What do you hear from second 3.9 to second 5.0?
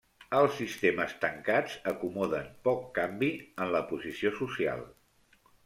posició social.